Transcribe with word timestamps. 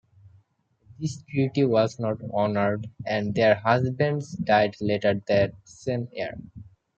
This 0.99 1.21
treaty 1.29 1.63
was 1.63 1.99
not 1.99 2.17
honored, 2.33 2.89
and 3.05 3.35
their 3.35 3.53
husbands 3.53 4.31
died 4.31 4.75
later 4.81 5.21
that 5.27 5.53
same 5.63 6.07
year. 6.11 6.33